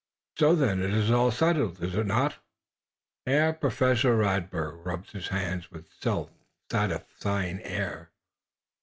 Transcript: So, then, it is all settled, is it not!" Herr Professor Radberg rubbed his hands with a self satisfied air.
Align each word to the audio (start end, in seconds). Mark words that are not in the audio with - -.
So, 0.39 0.55
then, 0.55 0.81
it 0.81 0.95
is 0.95 1.11
all 1.11 1.29
settled, 1.29 1.79
is 1.83 1.93
it 1.93 2.07
not!" 2.07 2.37
Herr 3.27 3.53
Professor 3.53 4.15
Radberg 4.17 4.83
rubbed 4.83 5.11
his 5.11 5.27
hands 5.27 5.69
with 5.69 5.85
a 5.85 6.01
self 6.03 6.31
satisfied 6.71 7.61
air. 7.63 8.09